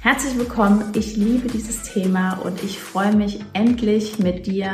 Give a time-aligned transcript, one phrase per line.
[0.00, 0.92] Herzlich willkommen.
[0.94, 4.72] Ich liebe dieses Thema und ich freue mich endlich mit dir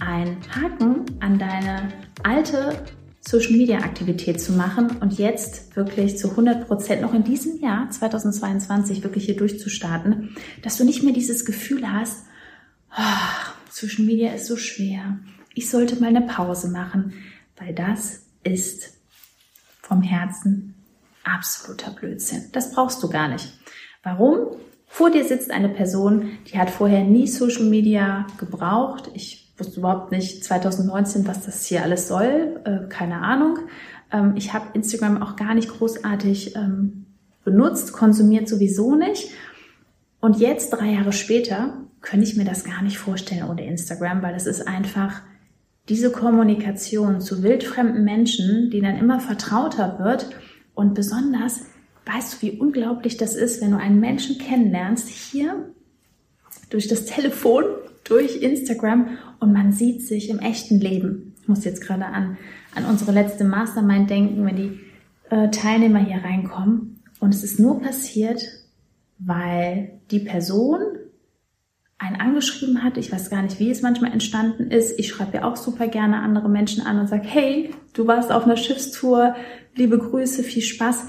[0.00, 1.92] ein Haken an deine
[2.24, 2.84] alte
[3.20, 7.88] Social Media Aktivität zu machen und jetzt wirklich zu 100 Prozent noch in diesem Jahr
[7.90, 12.24] 2022 wirklich hier durchzustarten, dass du nicht mehr dieses Gefühl hast,
[12.90, 13.02] oh,
[13.70, 15.18] Social Media ist so schwer.
[15.54, 17.14] Ich sollte mal eine Pause machen,
[17.56, 18.94] weil das ist
[19.80, 20.74] vom Herzen
[21.22, 22.46] absoluter Blödsinn.
[22.52, 23.52] Das brauchst du gar nicht.
[24.06, 24.52] Warum?
[24.86, 29.10] Vor dir sitzt eine Person, die hat vorher nie Social Media gebraucht.
[29.14, 32.60] Ich wusste überhaupt nicht 2019, was das hier alles soll.
[32.62, 33.58] Äh, keine Ahnung.
[34.12, 37.06] Ähm, ich habe Instagram auch gar nicht großartig ähm,
[37.42, 39.30] benutzt, konsumiert sowieso nicht.
[40.20, 44.36] Und jetzt, drei Jahre später, könnte ich mir das gar nicht vorstellen ohne Instagram, weil
[44.36, 45.20] es ist einfach
[45.88, 50.30] diese Kommunikation zu wildfremden Menschen, die dann immer vertrauter wird
[50.74, 51.62] und besonders
[52.06, 55.70] Weißt du, wie unglaublich das ist, wenn du einen Menschen kennenlernst, hier
[56.70, 57.64] durch das Telefon,
[58.04, 61.34] durch Instagram und man sieht sich im echten Leben.
[61.42, 62.38] Ich muss jetzt gerade an,
[62.74, 64.80] an unsere letzte Mastermind denken, wenn die
[65.30, 67.02] äh, Teilnehmer hier reinkommen.
[67.18, 68.42] Und es ist nur passiert,
[69.18, 70.80] weil die Person
[71.98, 72.98] einen angeschrieben hat.
[72.98, 74.98] Ich weiß gar nicht, wie es manchmal entstanden ist.
[74.98, 78.44] Ich schreibe ja auch super gerne andere Menschen an und sage, hey, du warst auf
[78.44, 79.34] einer Schiffstour,
[79.74, 81.06] liebe Grüße, viel Spaß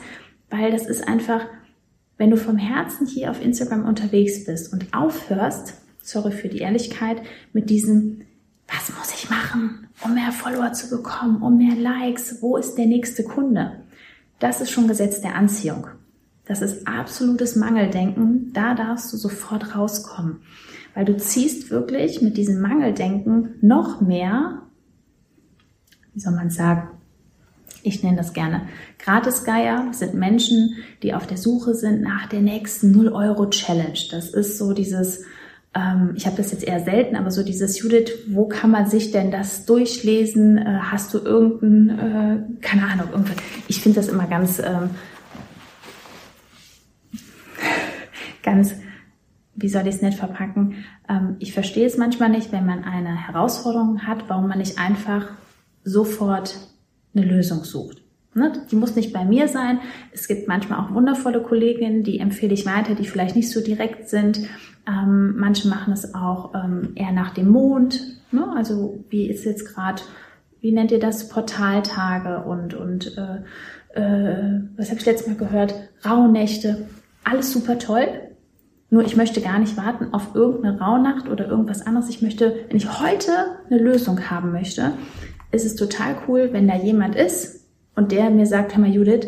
[0.49, 1.45] weil das ist einfach,
[2.17, 7.21] wenn du vom Herzen hier auf Instagram unterwegs bist und aufhörst, sorry für die Ehrlichkeit,
[7.53, 8.21] mit diesem,
[8.67, 12.85] was muss ich machen, um mehr Follower zu bekommen, um mehr Likes, wo ist der
[12.85, 13.83] nächste Kunde?
[14.39, 15.87] Das ist schon Gesetz der Anziehung.
[16.45, 18.53] Das ist absolutes Mangeldenken.
[18.53, 20.41] Da darfst du sofort rauskommen.
[20.95, 24.63] Weil du ziehst wirklich mit diesem Mangeldenken noch mehr,
[26.13, 26.89] wie soll man sagen,
[27.83, 28.67] ich nenne das gerne
[28.99, 33.99] Gratisgeier, sind Menschen, die auf der Suche sind nach der nächsten 0-Euro-Challenge.
[34.11, 35.23] Das ist so dieses,
[35.73, 39.11] ähm, ich habe das jetzt eher selten, aber so dieses Judith, wo kann man sich
[39.11, 40.57] denn das durchlesen?
[40.57, 43.37] Äh, hast du irgendein, äh, keine Ahnung, irgendwas.
[43.67, 44.89] Ich finde das immer ganz, ähm,
[48.43, 48.73] ganz,
[49.55, 50.85] wie soll ich es nicht verpacken?
[51.07, 55.27] Ähm, ich verstehe es manchmal nicht, wenn man eine Herausforderung hat, warum man nicht einfach
[55.83, 56.57] sofort
[57.17, 58.01] eine Lösung sucht.
[58.33, 58.53] Ne?
[58.69, 59.79] Die muss nicht bei mir sein.
[60.11, 64.09] Es gibt manchmal auch wundervolle Kolleginnen, die empfehle ich weiter, die vielleicht nicht so direkt
[64.09, 64.41] sind.
[64.87, 67.99] Ähm, manche machen es auch ähm, eher nach dem Mond.
[68.31, 68.45] Ne?
[68.55, 70.01] Also wie ist jetzt gerade,
[70.61, 75.73] wie nennt ihr das, Portaltage und, und äh, äh, was habe ich letztes Mal gehört,
[76.05, 76.87] Rauhnächte.
[77.23, 78.07] Alles super toll.
[78.89, 82.09] Nur ich möchte gar nicht warten auf irgendeine Rauhnacht oder irgendwas anderes.
[82.09, 83.31] Ich möchte, wenn ich heute
[83.69, 84.93] eine Lösung haben möchte,
[85.51, 87.65] ist es total cool, wenn da jemand ist
[87.95, 89.27] und der mir sagt, hör mal Judith,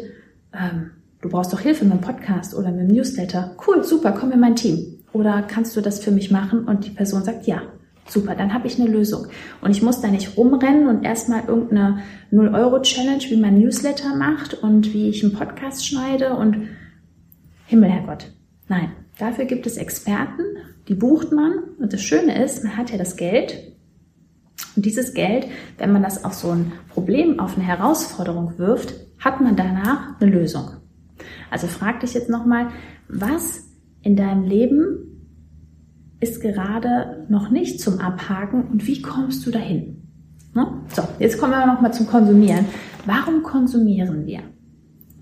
[0.53, 0.91] ähm,
[1.21, 3.55] du brauchst doch Hilfe mit dem Podcast oder mit dem Newsletter.
[3.65, 4.99] Cool, super, komm in mein Team.
[5.11, 6.65] Oder kannst du das für mich machen?
[6.65, 7.63] Und die Person sagt, ja,
[8.05, 9.27] super, dann habe ich eine Lösung.
[9.61, 11.99] Und ich muss da nicht rumrennen und erstmal irgendeine
[12.31, 16.67] 0-Euro-Challenge, wie man Newsletter macht und wie ich einen Podcast schneide und
[17.65, 18.31] Himmel, Herrgott.
[18.67, 20.43] Nein, dafür gibt es Experten,
[20.87, 21.53] die bucht man.
[21.79, 23.73] Und das Schöne ist, man hat ja das Geld
[24.75, 25.47] und dieses Geld,
[25.77, 30.31] wenn man das auf so ein Problem, auf eine Herausforderung wirft, hat man danach eine
[30.31, 30.71] Lösung.
[31.49, 32.67] Also frag dich jetzt nochmal,
[33.07, 33.67] was
[34.01, 35.09] in deinem Leben
[36.19, 40.03] ist gerade noch nicht zum Abhaken und wie kommst du dahin?
[40.53, 40.67] Ne?
[40.93, 42.65] So, jetzt kommen wir nochmal zum Konsumieren.
[43.05, 44.41] Warum konsumieren wir?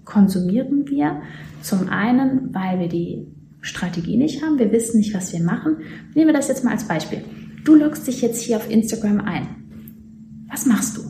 [0.05, 1.21] Konsumieren wir
[1.61, 3.27] zum einen, weil wir die
[3.61, 5.77] Strategie nicht haben, wir wissen nicht, was wir machen.
[6.15, 7.23] Nehmen wir das jetzt mal als Beispiel.
[7.63, 10.45] Du loggst dich jetzt hier auf Instagram ein.
[10.50, 11.01] Was machst du?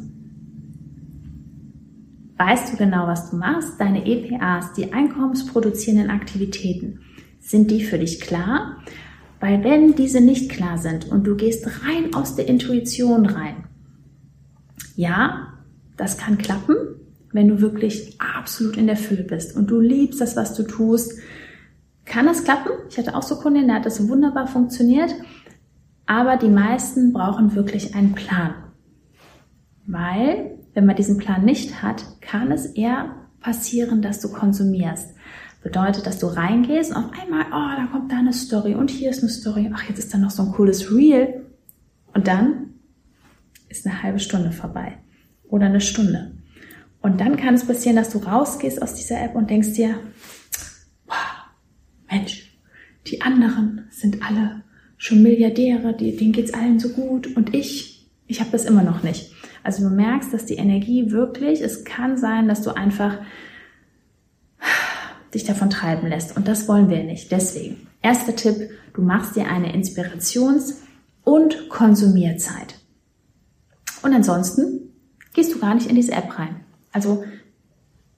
[2.37, 3.79] Weißt du genau, was du machst?
[3.79, 6.99] Deine EPAs, die einkommensproduzierenden Aktivitäten,
[7.39, 8.77] sind die für dich klar?
[9.39, 13.65] Weil wenn diese nicht klar sind und du gehst rein aus der Intuition rein,
[14.95, 15.53] ja,
[15.95, 16.75] das kann klappen,
[17.31, 21.19] wenn du wirklich absolut in der Fülle bist und du liebst das, was du tust,
[22.05, 22.71] kann das klappen.
[22.89, 25.13] Ich hatte auch so Kunden, der hat das wunderbar funktioniert.
[26.07, 28.55] Aber die meisten brauchen wirklich einen Plan.
[29.85, 35.13] Weil, wenn man diesen Plan nicht hat, kann es eher passieren, dass du konsumierst.
[35.61, 39.09] Bedeutet, dass du reingehst und auf einmal, oh, da kommt da eine Story und hier
[39.09, 39.69] ist eine Story.
[39.73, 41.45] Ach, jetzt ist da noch so ein cooles Reel.
[42.13, 42.73] Und dann
[43.67, 44.97] ist eine halbe Stunde vorbei
[45.49, 46.37] oder eine Stunde.
[47.01, 49.95] Und dann kann es passieren, dass du rausgehst aus dieser App und denkst dir,
[51.05, 51.15] wow,
[52.09, 52.57] Mensch,
[53.07, 54.63] die anderen sind alle
[54.97, 59.03] schon Milliardäre, die, denen geht's allen so gut und ich, ich habe das immer noch
[59.03, 59.31] nicht.
[59.63, 63.19] Also du merkst, dass die Energie wirklich, es kann sein, dass du einfach
[65.33, 67.31] dich davon treiben lässt und das wollen wir nicht.
[67.31, 70.81] Deswegen, erster Tipp, du machst dir eine Inspirations-
[71.23, 72.75] und Konsumierzeit.
[74.01, 74.93] Und ansonsten
[75.33, 76.61] gehst du gar nicht in diese App rein.
[76.91, 77.23] Also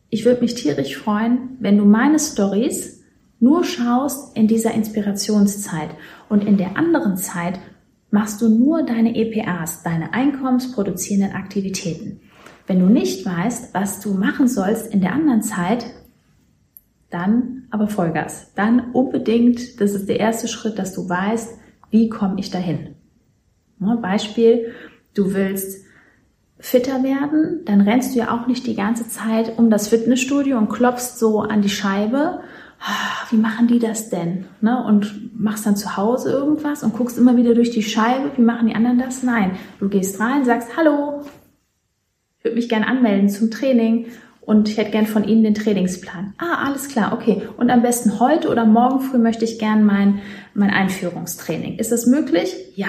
[0.10, 2.99] ich würde mich tierisch freuen, wenn du meine Stories
[3.40, 5.90] nur schaust in dieser Inspirationszeit
[6.28, 7.60] und in der anderen Zeit
[8.12, 12.20] machst du nur deine EPAs, deine einkommensproduzierenden Aktivitäten.
[12.68, 15.86] Wenn du nicht weißt, was du machen sollst in der anderen Zeit,
[17.10, 18.54] dann aber Vollgas.
[18.56, 21.58] Dann unbedingt, das ist der erste Schritt, dass du weißt,
[21.90, 22.96] wie komme ich dahin.
[23.80, 24.74] Beispiel,
[25.14, 25.86] du willst
[26.60, 30.70] fitter werden, dann rennst du ja auch nicht die ganze Zeit um das Fitnessstudio und
[30.70, 32.42] klopfst so an die Scheibe.
[32.80, 34.46] Ah, wie machen die das denn?
[34.62, 34.84] Ne?
[34.84, 38.32] Und machst dann zu Hause irgendwas und guckst immer wieder durch die Scheibe.
[38.36, 39.24] Wie machen die anderen das?
[39.24, 41.24] Nein, du gehst rein, sagst Hallo,
[42.38, 44.08] ich würde mich gerne anmelden zum Training
[44.42, 46.34] und ich hätte gern von Ihnen den Trainingsplan.
[46.38, 47.44] Ah, alles klar, okay.
[47.58, 50.22] Und am besten heute oder morgen früh möchte ich gern mein,
[50.54, 51.78] mein Einführungstraining.
[51.78, 52.56] Ist das möglich?
[52.76, 52.88] Ja,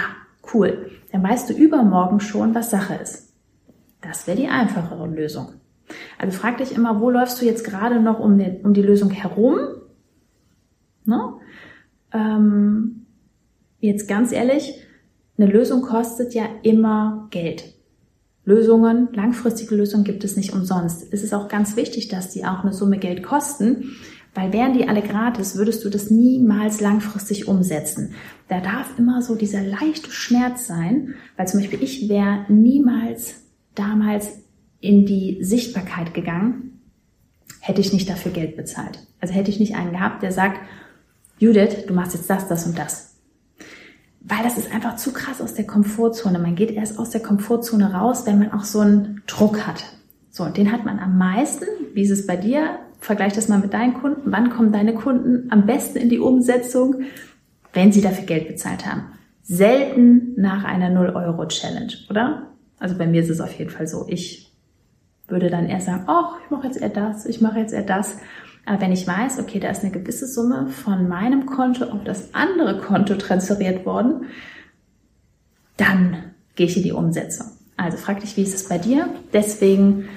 [0.54, 0.90] cool.
[1.12, 3.34] Dann weißt du übermorgen schon, was Sache ist.
[4.00, 5.48] Das wäre die einfachere Lösung.
[6.16, 9.10] Also frag dich immer, wo läufst du jetzt gerade noch um, den, um die Lösung
[9.10, 9.58] herum?
[11.04, 11.34] Ne?
[12.12, 13.06] Ähm,
[13.80, 14.74] jetzt ganz ehrlich,
[15.38, 17.74] eine Lösung kostet ja immer Geld.
[18.44, 21.06] Lösungen, langfristige Lösungen gibt es nicht umsonst.
[21.12, 23.96] Es ist auch ganz wichtig, dass die auch eine Summe Geld kosten,
[24.34, 28.14] weil wären die alle gratis, würdest du das niemals langfristig umsetzen.
[28.48, 33.42] Da darf immer so dieser leichte Schmerz sein, weil zum Beispiel ich wäre niemals
[33.74, 34.40] damals
[34.80, 36.80] in die Sichtbarkeit gegangen,
[37.60, 39.06] hätte ich nicht dafür Geld bezahlt.
[39.20, 40.60] Also hätte ich nicht einen gehabt, der sagt,
[41.40, 43.14] Judith, du machst jetzt das, das und das.
[44.20, 46.38] Weil das ist einfach zu krass aus der Komfortzone.
[46.38, 49.82] Man geht erst aus der Komfortzone raus, wenn man auch so einen Druck hat.
[50.28, 51.64] So, und den hat man am meisten.
[51.94, 52.78] Wie ist es bei dir?
[53.00, 54.30] Vergleich das mal mit deinen Kunden.
[54.30, 57.04] Wann kommen deine Kunden am besten in die Umsetzung?
[57.72, 59.04] Wenn sie dafür Geld bezahlt haben.
[59.42, 62.48] Selten nach einer 0-Euro-Challenge, oder?
[62.78, 64.04] Also bei mir ist es auf jeden Fall so.
[64.08, 64.54] Ich
[65.26, 68.18] würde dann eher sagen, oh, ich mache jetzt eher das, ich mache jetzt eher das.
[68.66, 72.34] Aber wenn ich weiß, okay, da ist eine gewisse Summe von meinem Konto auf das
[72.34, 74.26] andere Konto transferiert worden,
[75.76, 77.46] dann gehe ich in die Umsetzung.
[77.76, 79.08] Also frag dich, wie ist es bei dir?
[79.32, 80.08] Deswegen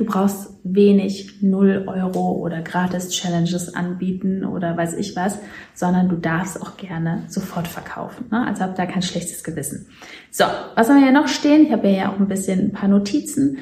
[0.00, 5.36] Du brauchst wenig 0 Euro oder Gratis-Challenges anbieten oder weiß ich was,
[5.74, 8.24] sondern du darfst auch gerne sofort verkaufen.
[8.30, 8.46] Ne?
[8.46, 9.88] Also hab da kein schlechtes Gewissen.
[10.30, 10.44] So,
[10.74, 11.66] was haben wir hier noch stehen?
[11.66, 13.58] Ich habe ja auch ein bisschen ein paar Notizen.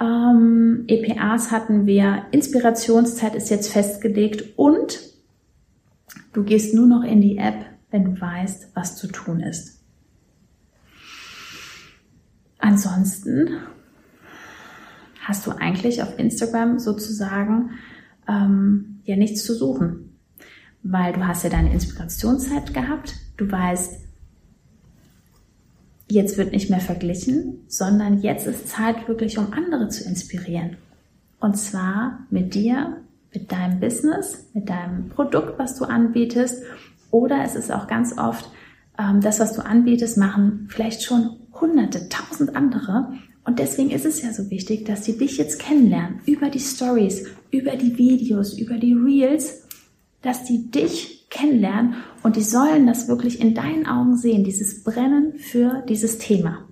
[0.00, 5.00] Ähm, EPAs hatten wir, Inspirationszeit ist jetzt festgelegt und
[6.32, 9.82] du gehst nur noch in die App, wenn du weißt, was zu tun ist.
[12.58, 13.58] Ansonsten
[15.20, 17.70] hast du eigentlich auf Instagram sozusagen
[18.28, 20.16] ähm, ja nichts zu suchen.
[20.82, 24.07] Weil du hast ja deine Inspirationszeit gehabt, du weißt,
[26.08, 30.76] jetzt wird nicht mehr verglichen, sondern jetzt ist Zeit wirklich, um andere zu inspirieren.
[31.40, 32.96] Und zwar mit dir,
[33.32, 36.62] mit deinem Business, mit deinem Produkt, was du anbietest.
[37.10, 38.50] Oder es ist auch ganz oft,
[38.98, 43.12] ähm, das, was du anbietest, machen vielleicht schon hunderte, tausend andere.
[43.44, 47.26] Und deswegen ist es ja so wichtig, dass sie dich jetzt kennenlernen über die Stories,
[47.50, 49.64] über die Videos, über die Reels,
[50.22, 55.34] dass die dich kennenlernen und die sollen das wirklich in deinen Augen sehen, dieses Brennen
[55.38, 56.68] für dieses Thema.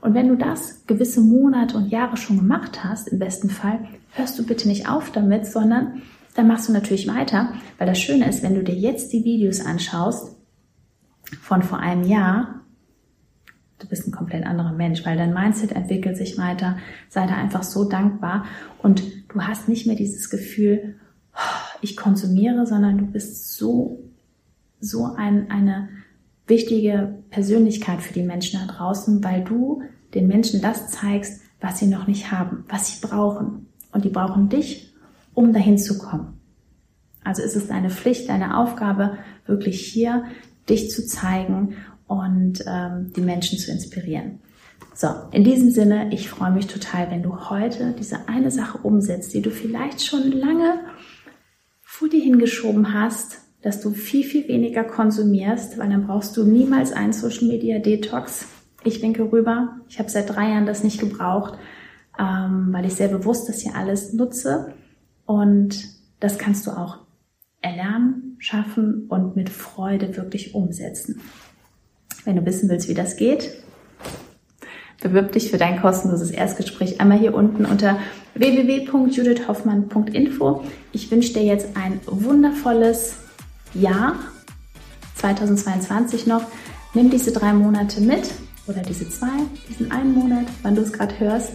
[0.00, 3.78] Und wenn du das gewisse Monate und Jahre schon gemacht hast, im besten Fall,
[4.12, 6.02] hörst du bitte nicht auf damit, sondern
[6.34, 9.64] dann machst du natürlich weiter, weil das Schöne ist, wenn du dir jetzt die Videos
[9.64, 10.36] anschaust
[11.40, 12.62] von vor einem Jahr,
[13.78, 16.78] du bist ein komplett anderer Mensch, weil dein Mindset entwickelt sich weiter.
[17.08, 18.44] Sei da einfach so dankbar
[18.82, 20.96] und du hast nicht mehr dieses Gefühl,
[21.82, 24.00] ich konsumiere, sondern du bist so,
[24.80, 25.88] so ein, eine
[26.46, 29.82] wichtige Persönlichkeit für die Menschen da draußen, weil du
[30.14, 33.66] den Menschen das zeigst, was sie noch nicht haben, was sie brauchen.
[33.92, 34.94] Und die brauchen dich,
[35.34, 36.40] um dahin zu kommen.
[37.24, 40.24] Also ist es deine Pflicht, deine Aufgabe, wirklich hier
[40.68, 44.40] dich zu zeigen und ähm, die Menschen zu inspirieren.
[44.94, 49.32] So, in diesem Sinne, ich freue mich total, wenn du heute diese eine Sache umsetzt,
[49.32, 50.80] die du vielleicht schon lange
[52.22, 57.46] hingeschoben hast, dass du viel, viel weniger konsumierst, weil dann brauchst du niemals einen Social
[57.46, 58.46] Media Detox.
[58.84, 59.76] Ich denke rüber.
[59.88, 61.58] Ich habe seit drei Jahren das nicht gebraucht,
[62.18, 64.74] ähm, weil ich sehr bewusst das hier alles nutze.
[65.26, 65.84] Und
[66.18, 66.98] das kannst du auch
[67.60, 71.20] erlernen, schaffen und mit Freude wirklich umsetzen.
[72.24, 73.61] Wenn du wissen willst, wie das geht,
[75.02, 77.98] bewirb dich für dein kostenloses Erstgespräch einmal hier unten unter
[78.34, 80.64] www.judithhoffmann.info.
[80.92, 83.16] Ich wünsche dir jetzt ein wundervolles
[83.74, 84.16] Jahr
[85.16, 86.44] 2022 noch.
[86.94, 88.30] Nimm diese drei Monate mit
[88.66, 89.26] oder diese zwei,
[89.68, 91.52] diesen einen Monat, wann du es gerade hörst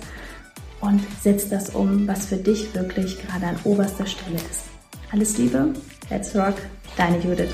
[0.81, 4.65] und setz das um, was für dich wirklich gerade an oberster Stelle ist.
[5.11, 5.73] Alles Liebe,
[6.09, 6.55] let's rock,
[6.97, 7.51] deine Judith.